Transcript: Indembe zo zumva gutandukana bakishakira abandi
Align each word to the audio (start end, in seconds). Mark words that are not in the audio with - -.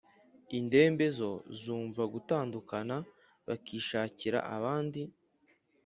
Indembe 0.57 1.05
zo 1.17 1.31
zumva 1.59 2.01
gutandukana 2.13 2.95
bakishakira 3.47 4.39
abandi 4.55 5.01